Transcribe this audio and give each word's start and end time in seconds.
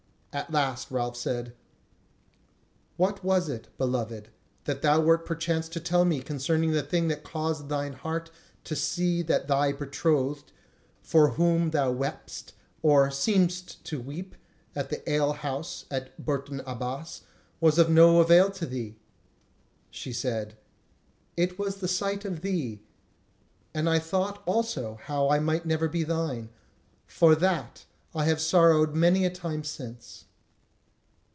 At 0.33 0.49
last 0.49 0.89
Ralph 0.91 1.17
said: 1.17 1.57
"What 2.95 3.21
was 3.21 3.49
it, 3.49 3.67
beloved, 3.77 4.29
that 4.63 4.81
thou 4.81 5.01
wert 5.01 5.25
perchance 5.25 5.67
to 5.67 5.81
tell 5.81 6.05
me 6.05 6.21
concerning 6.21 6.71
the 6.71 6.83
thing 6.83 7.09
that 7.09 7.25
caused 7.25 7.67
thine 7.67 7.91
heart 7.91 8.31
to 8.63 8.73
see 8.73 9.23
that 9.23 9.49
thy 9.49 9.73
betrothed, 9.73 10.53
for 11.01 11.31
whom 11.31 11.71
thou 11.71 11.91
wepst 11.93 12.53
or 12.81 13.09
seemedst 13.09 13.83
to 13.83 13.99
weep 13.99 14.37
at 14.73 14.89
the 14.89 15.03
ale 15.11 15.33
house 15.33 15.83
at 15.91 16.15
Bourton 16.25 16.61
Abbas, 16.65 17.23
was 17.59 17.77
of 17.77 17.89
no 17.89 18.21
avail 18.21 18.49
to 18.51 18.65
thee?" 18.65 18.95
She 19.89 20.13
said: 20.13 20.55
"It 21.35 21.59
was 21.59 21.79
the 21.81 21.89
sight 21.89 22.23
of 22.23 22.39
thee; 22.39 22.79
and 23.73 23.89
I 23.89 23.99
thought 23.99 24.41
also 24.45 24.97
how 25.07 25.27
I 25.27 25.39
might 25.39 25.65
never 25.65 25.89
be 25.89 26.05
thine. 26.05 26.47
For 27.05 27.35
that 27.35 27.83
I 28.13 28.25
have 28.25 28.41
sorrowed 28.41 28.93
many 28.93 29.23
a 29.23 29.29
time 29.29 29.63
since." 29.63 30.25